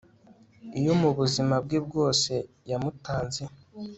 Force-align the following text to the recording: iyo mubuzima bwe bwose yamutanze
iyo 0.79 0.93
mubuzima 1.01 1.55
bwe 1.65 1.79
bwose 1.87 2.33
yamutanze 2.69 3.43